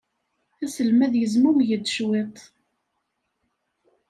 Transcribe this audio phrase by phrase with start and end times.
[0.63, 2.37] Aselmad yezmumeg-d cwiṭ.